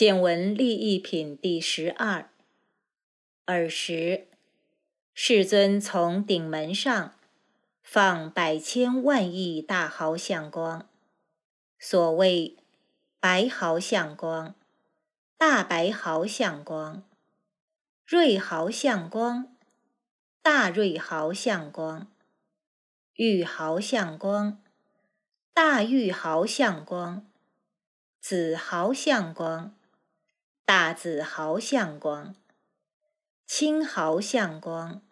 [0.00, 2.30] 见闻利益品第十二。
[3.44, 4.28] 尔时，
[5.12, 7.12] 世尊从顶门上
[7.82, 10.88] 放百千万亿大毫相光，
[11.78, 12.56] 所谓
[13.20, 14.54] 白毫相光、
[15.36, 17.02] 大白毫相光、
[18.06, 19.54] 瑞毫相光、
[20.40, 22.10] 大瑞毫相光、
[23.16, 24.62] 玉毫相光、
[25.52, 27.30] 大玉毫相光、
[28.18, 29.74] 紫毫相光。
[30.72, 32.32] 大紫毫相光、
[33.44, 35.02] 青毫相光、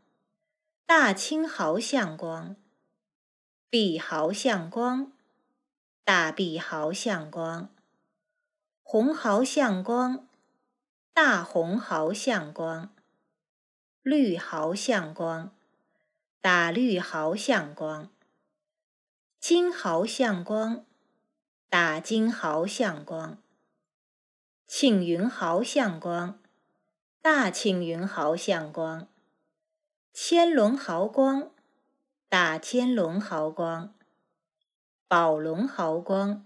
[0.86, 2.54] 大青毫相光、
[3.68, 5.10] 碧毫相光、
[6.04, 7.70] 大碧毫相光、
[8.84, 10.28] 红毫相光、
[11.12, 12.94] 大红毫相光、
[14.02, 15.50] 绿毫相光、
[16.40, 18.08] 大绿毫相光、
[19.40, 20.84] 金毫相光、
[21.68, 23.38] 大金毫相光。
[24.70, 26.38] 庆云毫相光，
[27.22, 29.08] 大庆云毫相光；
[30.12, 31.50] 千轮毫光，
[32.28, 33.94] 大千轮毫光；
[35.08, 36.44] 宝轮毫光，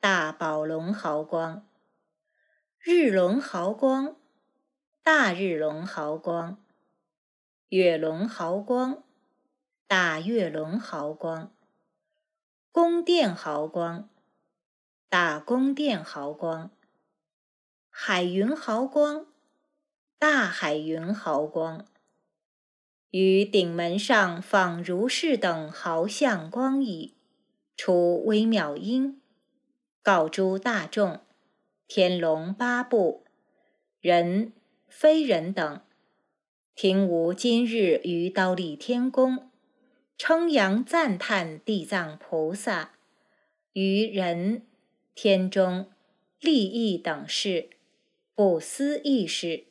[0.00, 1.62] 大宝轮毫光；
[2.80, 4.16] 日轮毫光，
[5.04, 6.56] 大日轮毫光；
[7.68, 9.04] 月轮毫光，
[9.86, 11.52] 大月轮毫光；
[12.72, 14.08] 宫殿毫光，
[15.08, 16.72] 大宫殿毫光。
[18.00, 19.26] 海云毫光，
[20.20, 21.84] 大海云毫光，
[23.10, 27.16] 于顶门上放如是等毫相光矣。
[27.76, 29.20] 出微妙音，
[30.00, 31.22] 告诸大众：
[31.88, 33.24] 天龙八部、
[34.00, 34.52] 人
[34.86, 35.80] 非人等，
[36.76, 39.50] 听吾今日于刀立天宫，
[40.16, 42.92] 称扬赞叹地藏菩萨
[43.72, 44.64] 于人
[45.16, 45.90] 天中
[46.38, 47.70] 利益等事。
[48.38, 49.64] 不思议事，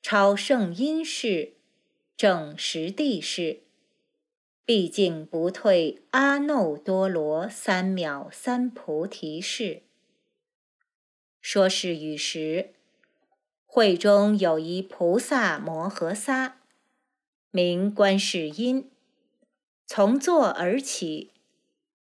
[0.00, 1.54] 超圣因事，
[2.16, 3.62] 正实地事，
[4.64, 9.82] 毕竟不退阿耨多罗三藐三菩提事。
[11.40, 12.74] 说是语时，
[13.66, 16.60] 会中有一菩萨摩诃萨，
[17.50, 18.88] 名观世音，
[19.84, 21.32] 从座而起，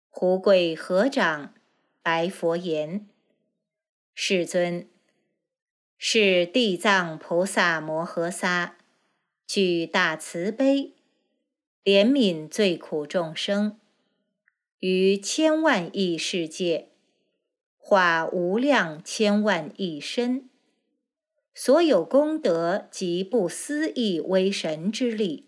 [0.10, 1.54] 胡跪合掌，
[2.02, 3.08] 白佛言
[4.16, 4.90] ：“世尊。”
[5.98, 8.78] 是地藏菩萨摩诃萨，
[9.48, 10.94] 具大慈悲，
[11.84, 13.80] 怜悯罪苦众生，
[14.80, 16.90] 于千万亿世界
[17.78, 20.50] 化无量千万亿身，
[21.54, 25.48] 所有功德及不思议威神之力。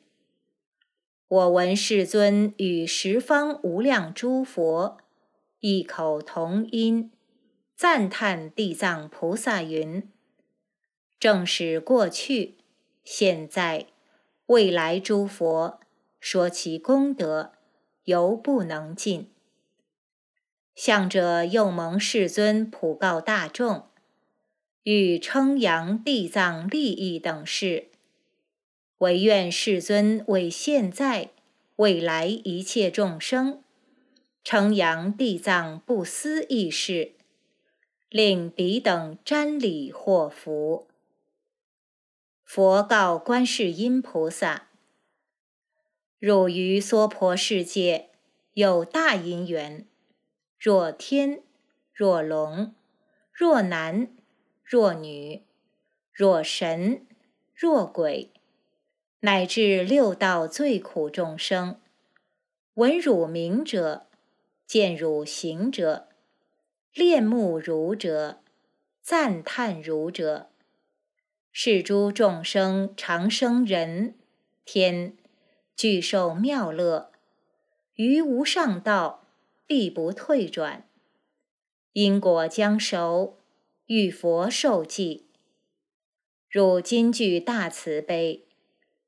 [1.28, 5.00] 我闻世尊与十方无量诸佛
[5.59, 7.12] 异口同音
[7.75, 10.09] 赞叹地藏菩萨云。
[11.19, 12.55] 正使过去、
[13.03, 13.88] 现在、
[14.47, 15.79] 未来诸佛
[16.19, 17.53] 说其功德，
[18.03, 19.31] 犹不能尽。
[20.75, 23.88] 向者又蒙世尊普告大众，
[24.83, 27.88] 欲称扬地藏利益等事，
[28.99, 31.31] 唯愿世尊为现在、
[31.78, 33.63] 未来一切众生
[34.44, 37.13] 称扬地藏不思议事，
[38.09, 40.87] 令彼等瞻礼获福。
[42.50, 44.69] 佛告观世音菩萨
[46.18, 48.12] ：“汝于娑婆世界
[48.53, 49.85] 有大因缘，
[50.58, 51.44] 若天，
[51.94, 52.74] 若龙，
[53.34, 54.16] 若男，
[54.63, 55.44] 若女，
[56.13, 57.06] 若神，
[57.53, 58.31] 若鬼，
[59.19, 61.81] 乃至六道最苦众生，
[62.75, 64.08] 闻汝名者，
[64.66, 66.08] 见汝行者，
[66.94, 68.40] 恋慕汝者，
[69.02, 70.50] 赞叹汝者。”
[71.59, 74.13] 是诸众生常生人
[74.63, 75.18] 天，
[75.75, 77.12] 具受妙乐，
[77.95, 79.25] 于无上道
[79.66, 80.87] 必不退转。
[81.93, 83.40] 因果将熟，
[83.87, 85.26] 遇佛受记。
[86.47, 88.46] 汝今具大慈悲，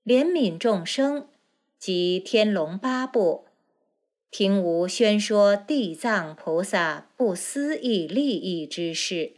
[0.03, 1.27] 怜悯众生
[1.77, 3.45] 及天龙八部，
[4.31, 9.33] 听吾宣说地藏菩萨不思议利益之事，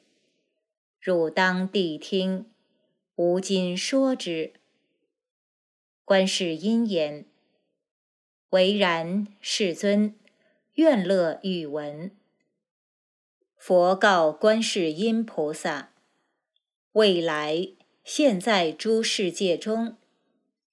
[1.01, 2.45] 汝当谛听。
[3.23, 4.53] 吾今说之。
[6.03, 7.27] 观世音言
[8.49, 10.15] ：“唯然，世尊，
[10.73, 12.09] 愿乐欲闻。”
[13.55, 15.91] 佛告观世音菩萨
[16.93, 17.67] ：“未来
[18.03, 19.97] 现在诸世界中，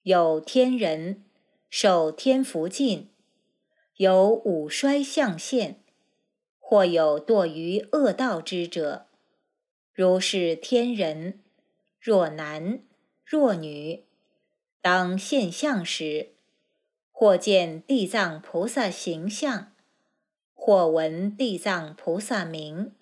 [0.04, 1.22] 有天人
[1.68, 3.10] 受天福尽，
[3.96, 5.82] 有五衰相现，
[6.58, 9.06] 或有堕于恶道之者，
[9.92, 11.40] 如是天人，
[12.08, 12.80] 若男
[13.22, 14.06] 若女，
[14.80, 16.30] 当现相时，
[17.12, 19.72] 或见地藏菩萨形象，
[20.54, 22.94] 或闻地藏菩萨名，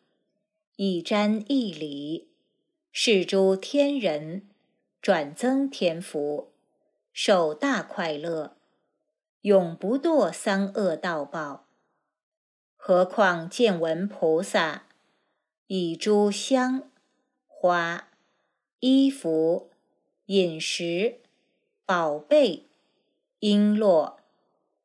[0.75, 2.31] 以瞻一礼，
[2.91, 4.49] 是诸天人
[5.01, 6.51] 转增天福，
[7.13, 8.57] 受大快乐，
[9.43, 11.69] 永不堕三恶道报。
[12.75, 14.87] 何况见闻菩萨
[15.69, 16.91] 以诸香
[17.47, 18.09] 花、
[18.81, 19.71] 衣服、
[20.27, 21.21] 饮食、
[21.85, 22.65] 宝贝。
[23.39, 24.15] 璎珞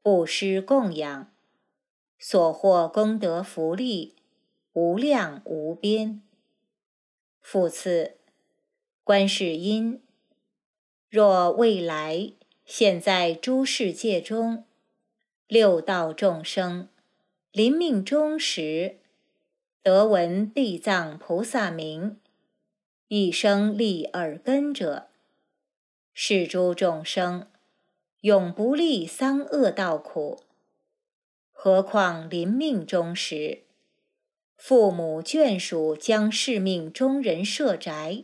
[0.04, 1.32] 布施供养，
[2.20, 4.14] 所获功德福利
[4.74, 6.22] 无量无边。
[7.42, 8.18] 复次，
[9.06, 10.02] 观世音
[11.10, 12.34] 若未来
[12.66, 14.66] 现在诸世界中，
[15.48, 16.90] 六道众生
[17.54, 19.00] 临命终时，
[19.82, 22.20] 得闻地藏菩萨名，
[23.14, 25.10] 一生立耳根者，
[26.14, 27.46] 是诸众生。
[28.22, 30.44] 永不历三恶道苦，
[31.52, 33.64] 何况临命终时，
[34.56, 38.24] 父母眷属将视命中人设宅、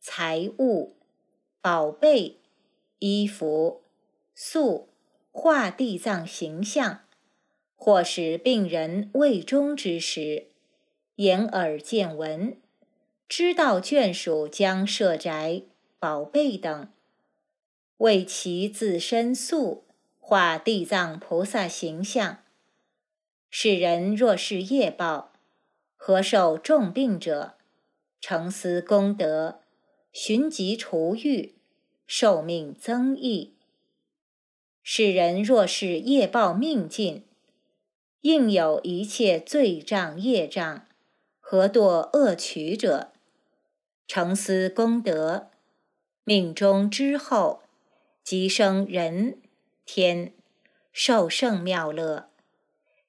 [0.00, 0.96] 财物、
[1.60, 2.38] 宝贝、
[3.00, 3.82] 衣服、
[4.34, 4.88] 素
[5.30, 7.00] 画地藏形象，
[7.76, 10.46] 或使病人未终之时，
[11.16, 12.56] 眼耳见闻，
[13.34, 15.62] 知道眷属将设宅、
[15.98, 16.88] 宝贝等。
[17.96, 19.86] 为其自身塑
[20.18, 22.42] 化地藏菩萨形象，
[23.48, 25.32] 使人若是业报，
[25.96, 27.54] 何受重病者，
[28.20, 29.62] 成思功德，
[30.12, 31.54] 寻疾除愈，
[32.06, 33.54] 寿命增益；
[34.82, 37.24] 使人若是业报命尽，
[38.20, 40.86] 应有一切罪障业障，
[41.40, 43.11] 何堕恶趣者，
[44.06, 45.50] 成思功德，
[46.24, 47.62] 命中之后。
[48.24, 49.42] 即生人
[49.84, 50.32] 天
[50.92, 52.30] 受胜妙乐，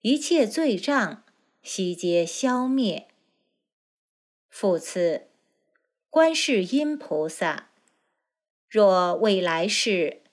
[0.01, 1.23] 一切罪障
[1.61, 3.07] 悉皆消灭。
[4.49, 5.27] 复次，
[6.09, 7.69] 观世音菩萨，
[8.67, 10.23] 若未来世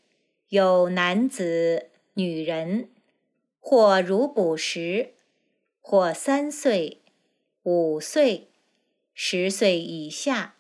[0.48, 2.88] 有男子、女人，
[3.60, 5.12] 或如捕食，
[5.82, 7.02] 或三岁、
[7.64, 8.49] 五岁、
[9.22, 10.54] 十岁以下。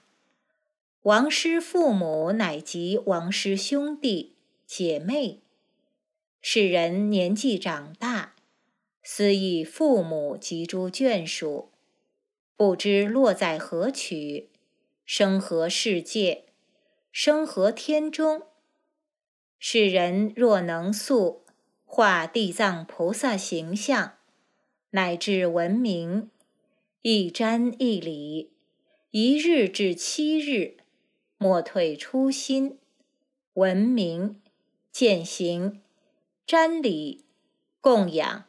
[1.04, 4.36] 王师父母乃及王师兄弟
[4.66, 5.40] 姐妹，
[6.42, 8.34] 使人年纪长大，
[9.02, 11.70] 思忆父母及诸眷属，
[12.54, 14.50] 不知落在何曲，
[15.06, 16.44] 生何世界，
[17.10, 18.42] 生何天中。
[19.58, 21.46] 世人若能塑
[21.86, 24.18] 化地藏菩萨形象，
[24.90, 26.30] 乃至闻名，
[27.02, 28.52] 一瞻一礼，
[29.10, 30.76] 一日至七日。
[31.38, 32.76] 莫退初心，
[33.54, 34.38] 闻名
[34.92, 35.80] 践行，
[36.46, 37.24] 瞻礼
[37.80, 38.44] 供养，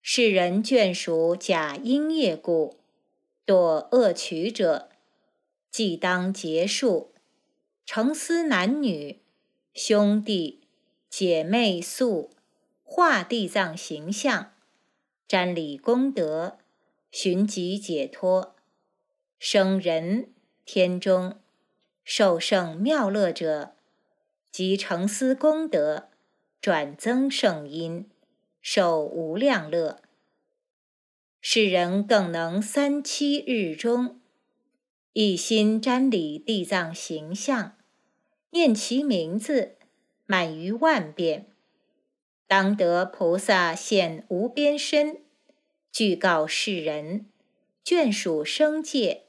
[0.00, 2.78] 世人眷属假因业故，
[3.44, 4.88] 堕恶取者，
[5.70, 7.12] 即当结束。
[7.84, 9.20] 成思男女
[9.74, 10.62] 兄弟
[11.10, 12.30] 姐妹素
[12.82, 14.54] 化地藏形象，
[15.28, 16.56] 瞻礼功德，
[17.14, 18.56] 寻疾解脱，
[19.38, 20.32] 生人
[20.64, 21.36] 天中。
[22.02, 23.74] 受胜妙乐者，
[24.50, 26.08] 即成思功德，
[26.58, 28.08] 转增圣因，
[28.62, 30.00] 受无量乐。
[31.42, 34.18] 世人更能三七日中，
[35.12, 37.76] 一心瞻礼地藏形象，
[38.50, 39.76] 念其名字
[40.24, 41.46] 满于万遍，
[42.48, 45.22] 当得菩萨现无边身，
[45.92, 47.26] 具告世人，
[47.84, 49.24] 眷属生界，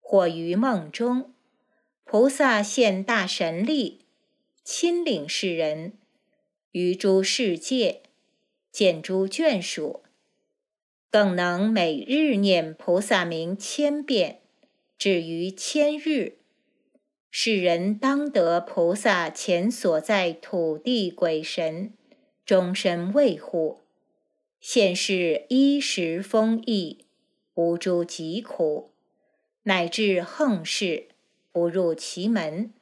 [0.00, 1.32] 或于梦中。
[2.02, 4.00] 菩萨现大神力，
[4.64, 5.92] 亲领世人
[6.72, 8.02] 于诸世界
[8.72, 10.02] 见诸眷属，
[11.12, 14.40] 更能每日念菩萨名千遍，
[14.98, 16.38] 止于千日。
[17.30, 21.94] 世人当得菩萨前所在土地鬼神
[22.44, 23.83] 终身卫护，
[24.66, 27.04] 现世衣食丰溢，
[27.52, 28.92] 无诸疾苦，
[29.64, 31.08] 乃至横世。
[31.52, 32.72] 不入其门，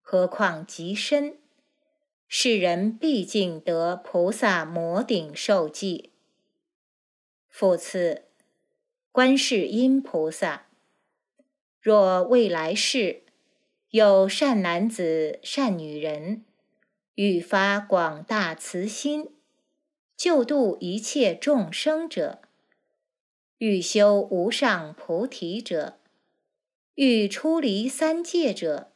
[0.00, 1.36] 何况极深？
[2.28, 6.12] 世人毕竟得菩萨摩顶受记。
[7.48, 8.26] 复次，
[9.10, 10.68] 观世音菩萨，
[11.80, 13.24] 若未来世
[13.90, 16.44] 有善男子、善女人，
[17.16, 19.30] 欲发广大慈心，
[20.16, 22.40] 救度一切众生者，
[23.58, 25.98] 欲修无上菩提者。
[26.94, 28.90] 欲出离三界者，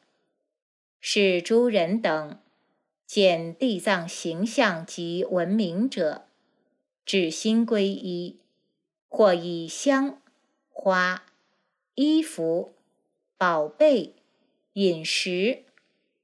[0.99, 2.41] 是诸人等
[3.05, 6.25] 见地藏形象及闻名者，
[7.05, 8.39] 至心皈依，
[9.07, 10.23] 或以香、
[10.71, 11.27] 花、
[11.95, 12.73] 衣服、
[13.37, 14.15] 宝贝、
[14.73, 15.65] 饮食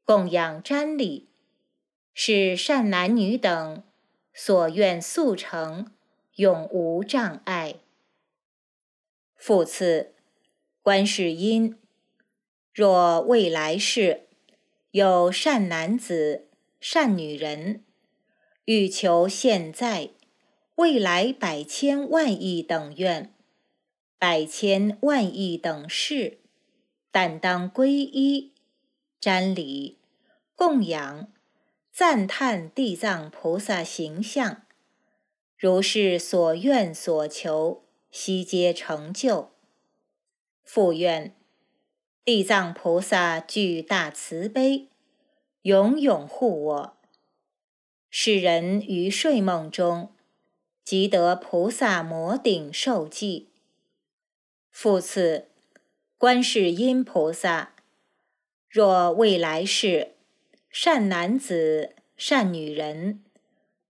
[0.06, 1.28] 供养瞻礼，
[2.14, 3.82] 是善男女等
[4.38, 5.90] 所愿速成，
[6.34, 7.76] 永无障碍。
[9.34, 10.12] 复次。
[10.82, 11.76] 观世音，
[12.72, 14.28] 若未来世
[14.92, 16.46] 有善男子、
[16.78, 17.82] 善女人，
[18.66, 20.10] 欲求现在、
[20.76, 23.34] 未来百千万亿等愿、
[24.16, 26.38] 百千万亿等事，
[27.10, 28.52] 但当皈依、
[29.20, 29.98] 瞻礼、
[30.54, 31.26] 供养、
[31.98, 34.66] 赞叹地藏菩萨形象，
[35.56, 39.52] 如是所愿所求，悉皆成就。
[40.62, 41.34] 复愿
[42.22, 44.90] 地藏菩萨具大慈悲，
[45.62, 46.96] 永永护我。
[48.10, 50.12] 世人于睡梦中，
[50.84, 53.48] 即得菩萨摩顶受记。
[54.70, 55.48] 复次，
[56.18, 57.74] 观世音菩萨，
[58.68, 60.15] 若未来世
[60.78, 63.24] 善男子、善女人，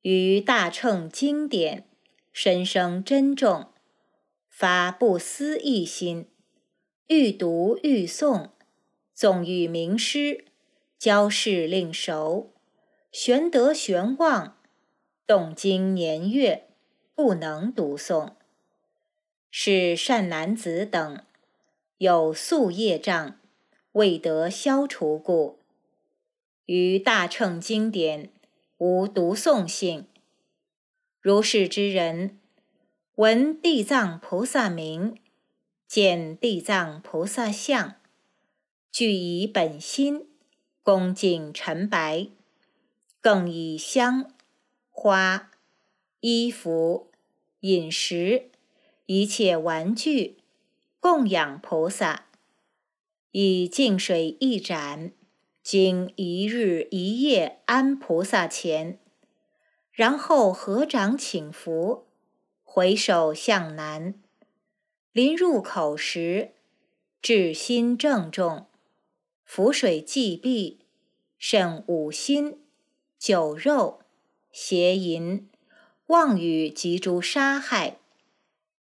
[0.03, 1.85] 于大乘经典
[2.33, 3.71] 深生珍重，
[4.49, 6.29] 发不思议心。
[7.09, 8.51] 欲读欲诵，
[9.13, 10.45] 纵欲名师，
[10.97, 12.53] 教示令熟，
[13.11, 14.57] 玄德玄望，
[15.27, 16.69] 动经年月，
[17.17, 18.35] 不能读诵。
[19.51, 21.21] 是善男子等。
[21.99, 23.41] 有宿业障，
[23.91, 25.59] 未得消除故，
[26.67, 28.31] 于大乘经典
[28.79, 30.07] 无读诵性。
[31.21, 32.39] 如是之人，
[33.15, 35.17] 闻地藏菩萨名。
[35.87, 37.95] 见地藏菩萨像，
[38.91, 40.27] 具以本心
[40.83, 42.27] 恭敬陈白，
[43.21, 44.29] 更以香、
[44.91, 45.53] 花、
[46.19, 47.13] 衣服、
[47.61, 48.51] 饮食
[49.07, 50.39] 一切玩具
[50.99, 52.27] 供养菩萨，
[53.31, 55.13] 以净水一盏，
[55.69, 59.01] 经一日一夜安菩萨前，
[59.91, 62.07] 然后合掌请福，
[62.63, 64.15] 回首向南。
[65.11, 66.53] 临入口时，
[67.21, 68.67] 至心正重，
[69.45, 70.79] 浮水祭毕，
[71.37, 72.61] 甚五心、
[73.19, 74.03] 酒肉、
[74.53, 75.49] 邪淫、
[76.07, 77.97] 妄语及诸杀害，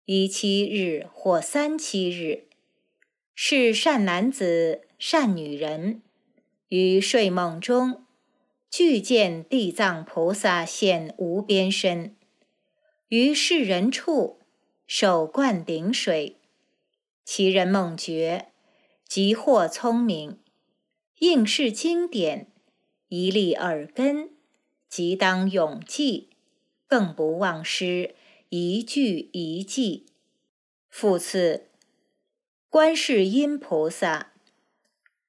[0.05, 2.47] 一七日或三七日，
[3.35, 6.01] 是善男子、善女人，
[6.73, 8.03] 于睡梦中，
[8.67, 12.15] 具见地藏菩萨现无边身，
[13.09, 14.39] 于世人处。
[14.87, 16.39] 手灌顶水，
[17.23, 18.47] 其人梦觉，
[19.07, 20.39] 即获聪明，
[21.19, 22.51] 应是经典，
[23.07, 24.31] 一粒耳根，
[24.89, 26.31] 即当永记，
[26.87, 28.15] 更不忘失
[28.49, 30.07] 一句一记。
[30.89, 31.69] 复次，
[32.67, 34.32] 观世音菩萨，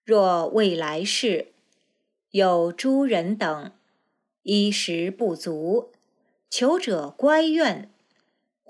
[0.04, 1.52] 若未来世
[2.30, 3.72] 有诸人等
[4.42, 5.90] 衣食不足，
[6.48, 7.90] 求者乖怨。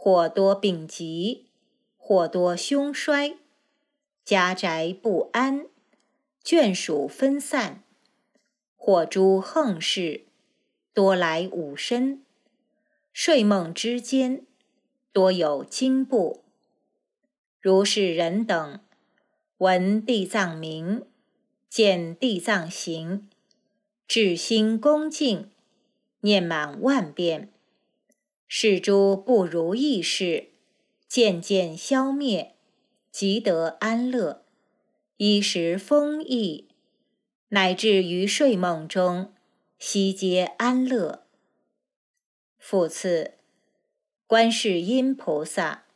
[0.06, 1.46] 或多病疾，
[1.96, 3.38] 或多凶衰，
[4.22, 5.66] 家宅不安，
[6.44, 7.82] 眷属分散，
[8.76, 10.24] 或诸横事，
[10.92, 12.22] 多来五身。
[13.14, 14.44] 睡梦之间，
[15.10, 16.42] 多有惊怖。
[17.62, 18.80] 如是人等，
[19.56, 21.06] 闻地藏名，
[21.74, 23.28] 见地藏行，
[24.06, 25.50] 至心恭敬，
[26.20, 27.52] 念满万遍。
[28.46, 30.50] 是诸不如意事
[31.08, 32.54] 渐渐消灭，
[33.10, 34.44] 即得安乐，
[35.16, 36.68] 衣食丰溢，
[37.48, 39.34] 乃至于睡梦中
[39.76, 41.26] 悉皆安乐。
[42.56, 43.32] 复次，
[44.28, 45.86] 观世音菩萨，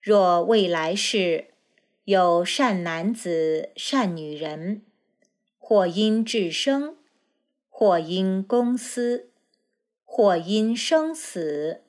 [0.00, 1.48] 若未来世
[2.10, 4.82] 有善男子、善女人，
[5.60, 6.96] 或因智生，
[7.68, 9.30] 或因公私。
[10.04, 11.84] 或因生死，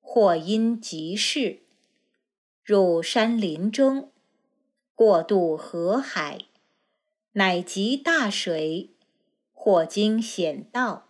[0.00, 1.60] 或因急事，
[2.64, 4.10] 入山林中，
[4.96, 6.40] 过渡河海，
[7.34, 8.90] 乃及大水，
[9.52, 11.06] 或经险道，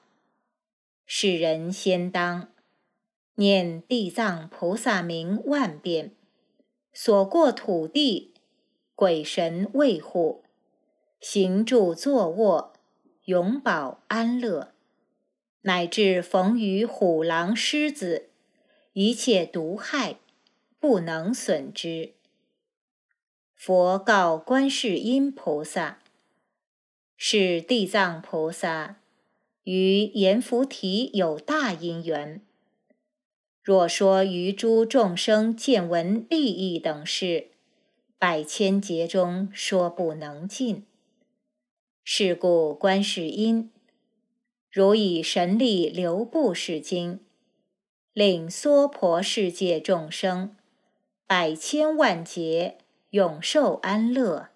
[1.06, 2.52] 世人先当
[3.36, 6.14] 念地藏菩萨名万遍，
[6.92, 8.31] 所过土地，
[9.02, 10.44] 鬼神卫护，
[11.18, 12.72] 行住坐卧，
[13.24, 14.72] 永保安乐。
[15.62, 18.28] 乃至逢于虎狼狮子，
[18.92, 20.18] 一切毒害
[20.78, 22.12] 不能损之。
[23.56, 25.98] 佛告观世音菩萨
[27.18, 29.00] ：“是地藏菩萨
[29.64, 32.40] 与阎浮提有大因缘。
[33.64, 37.48] 若说于诸众生见闻利益等事，
[38.22, 40.86] 百千劫中说不能尽。
[42.04, 43.72] 是故观世音。”
[44.70, 47.18] 如以神力流布世经，
[48.12, 50.54] 令娑婆世界众生
[51.26, 52.78] 百千万劫
[53.10, 54.50] 永受安乐。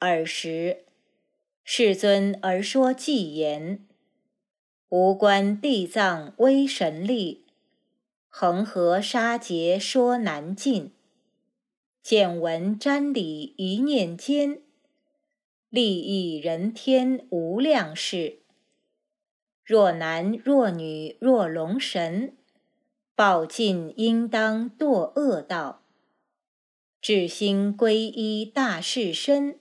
[0.00, 0.86] 尔时，
[1.62, 3.86] 世尊而说偈言
[4.90, 7.44] ：“无关地藏威神力，
[8.28, 10.93] 恒河沙劫说难尽。
[12.04, 14.60] 见闻瞻礼一念间，
[15.70, 18.40] 利益人天无量事。”
[19.64, 22.36] 若男若女若龙神，
[23.14, 25.80] 报尽应当堕恶道。
[27.00, 29.58] 至心皈依大士身，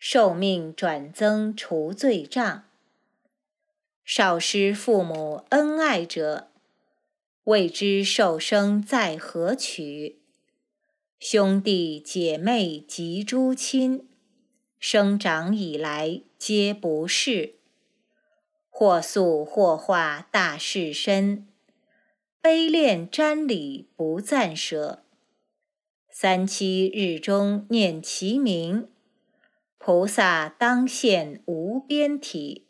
[0.00, 2.64] 受命转增除罪障。
[4.04, 6.48] 少失父母恩爱者，
[7.44, 10.21] 未知受生在何取？
[11.24, 14.08] 兄弟姐妹及诸亲，
[14.80, 17.54] 生长以来皆不是。
[18.68, 21.46] 或素或化大士身，
[22.40, 25.04] 悲恋瞻礼不暂舍。
[26.10, 28.88] 三七日中念其名，
[29.78, 32.66] 菩萨当现无边体，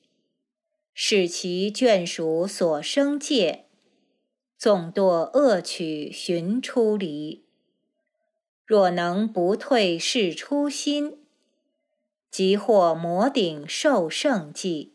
[0.93, 3.65] 使其眷属所生界，
[4.59, 7.47] 纵堕恶趣寻出离。
[8.73, 11.19] 若能不退是初心，
[12.31, 14.95] 即获摩顶受胜记。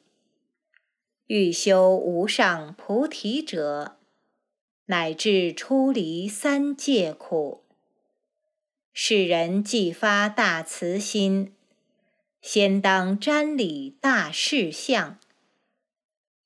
[1.27, 3.97] 欲修无上菩提者，
[4.87, 7.61] 乃至出离三界苦。
[8.93, 11.53] 世人既发大慈心，
[12.41, 15.19] 先当瞻礼大事相，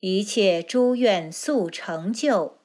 [0.01, 2.57] 一切诸愿速成就，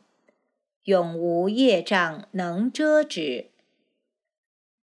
[0.83, 3.51] 永无业障能遮止。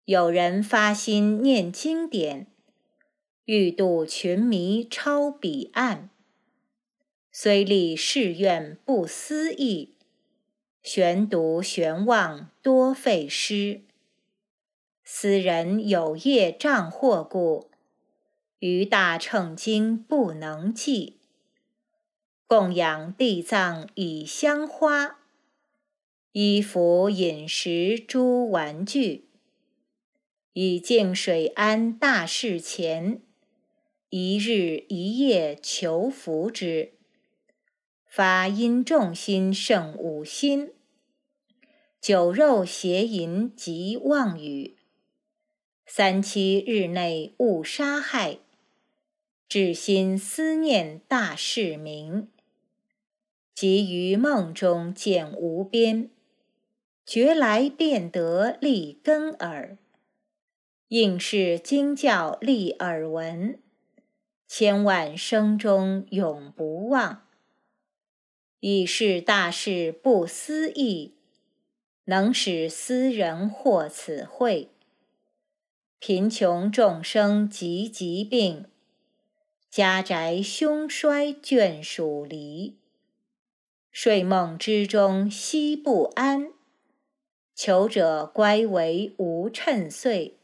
[0.05, 2.47] 有人发心念经典，
[3.45, 6.09] 欲度群迷超彼岸。
[7.31, 9.93] 虽立誓愿不思议，
[10.81, 13.81] 悬读悬望多费诗。
[15.03, 17.69] 斯人有业障祸故，
[18.57, 21.19] 于大乘经不能记。
[22.47, 25.19] 供养地藏以香花，
[26.31, 29.29] 衣服饮食诸玩具，
[30.53, 33.21] 以净水安大事前，
[34.09, 36.91] 一日一夜求福之。
[38.05, 40.73] 发因众心胜五心，
[42.01, 44.75] 酒肉邪淫及妄语，
[45.85, 48.39] 三七日内勿杀害，
[49.47, 52.27] 至心思念大事明，
[53.55, 56.09] 即于梦中见无边，
[57.05, 59.77] 觉来便得立根耳，
[60.91, 63.57] 应是经教立耳闻，
[64.45, 67.25] 千万生中永不忘。
[68.59, 71.13] 以是大事不思议，
[72.03, 74.67] 能使斯人获此惠。
[75.97, 78.65] 贫穷众生及疾病，
[79.69, 82.75] 家宅凶衰眷属离，
[83.93, 86.51] 睡梦之中息不安。
[87.55, 90.40] 求者乖为无趁岁，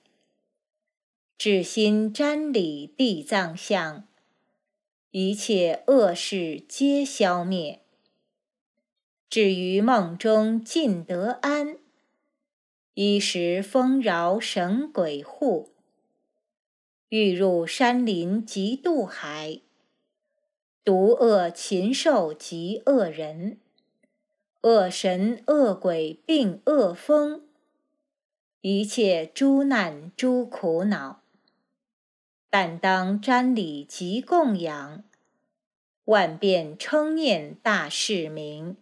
[1.38, 4.08] 至心瞻礼地藏像，
[5.12, 7.82] 一切恶事皆消灭。
[9.30, 11.78] 至于梦中尽得安，
[12.96, 15.74] 衣食丰饶神鬼护。
[17.10, 19.62] 欲入山林及渡海，
[20.84, 23.60] 毒恶禽兽及恶人，
[24.62, 27.48] 恶神恶鬼并恶风，
[28.62, 31.22] 一切诸难诸苦恼，
[32.50, 35.04] 但当瞻礼及供养，
[36.06, 38.78] 万遍称念大士名。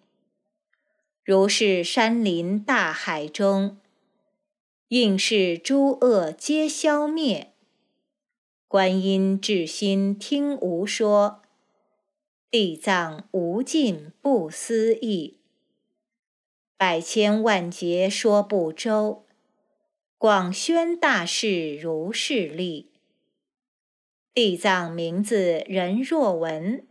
[1.23, 3.77] 如是山林大海中，
[4.89, 7.53] 应是诸恶皆消灭。
[8.67, 11.41] 观音至心听无说，
[12.51, 15.39] 地藏无尽不思议。
[16.77, 19.25] 百千万劫说不周，
[20.17, 22.91] 广宣大士如是力。
[24.35, 26.85] 地藏名字人若闻，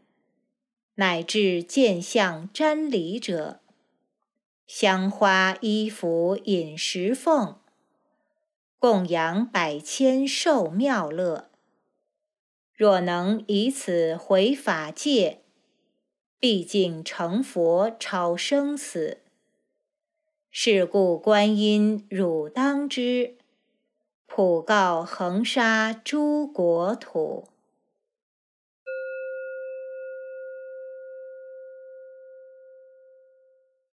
[0.94, 3.60] 乃至见相瞻礼者。
[4.66, 7.58] 香花衣服饮食奉，
[8.78, 11.50] 供养百千寿妙乐。
[12.74, 15.42] 若能以此回法界，
[16.40, 19.18] 毕竟成佛超生死。
[20.50, 23.36] 是故观音汝当知，
[24.36, 27.53] 普告恒沙诸国土。